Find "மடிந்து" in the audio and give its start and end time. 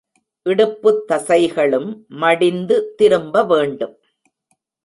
2.07-2.93